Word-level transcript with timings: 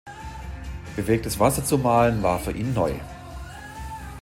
Bewegtes 0.95 1.39
Wasser 1.39 1.63
zu 1.63 1.77
malen, 1.77 2.23
war 2.23 2.39
für 2.39 2.53
ihn 2.53 2.73
neu. 2.73 2.91